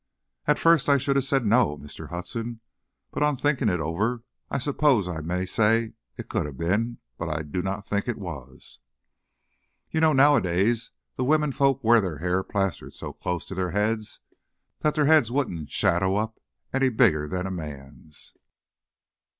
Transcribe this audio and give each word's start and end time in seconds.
"At 0.47 0.57
first 0.57 0.89
I 0.89 0.97
should 0.97 1.15
have 1.15 1.25
said 1.25 1.45
no, 1.45 1.77
Mr. 1.77 2.09
Hudson. 2.09 2.61
But 3.11 3.21
on 3.21 3.35
thinking 3.35 3.69
it 3.69 3.79
over, 3.79 4.23
I 4.49 4.57
suppose 4.57 5.07
I 5.07 5.21
may 5.21 5.45
say 5.45 5.93
it 6.17 6.27
could 6.27 6.47
have 6.47 6.57
been 6.57 6.97
but 7.19 7.29
I 7.29 7.43
do 7.43 7.61
not 7.61 7.85
think 7.85 8.07
it 8.07 8.17
was." 8.17 8.79
"You 9.91 9.99
know 9.99 10.11
nowadays 10.11 10.89
the 11.17 11.23
women 11.23 11.51
folks 11.51 11.83
wear 11.83 12.01
their 12.01 12.17
hair 12.17 12.41
plastered 12.41 12.95
so 12.95 13.13
close 13.13 13.45
to 13.45 13.53
their 13.53 13.69
heads 13.77 14.19
that 14.79 14.95
their 14.95 15.05
heads 15.05 15.31
wouldn't 15.31 15.69
shadow 15.69 16.15
up 16.15 16.39
any 16.73 16.89
bigger'n 16.89 17.45
a 17.45 17.51
man's." 17.51 18.33